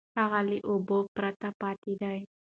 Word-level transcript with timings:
هغه 0.19 0.39
له 0.49 0.57
اوبو 0.69 0.97
پرته 1.15 1.47
پاتې 1.61 1.93
دی. 2.01 2.19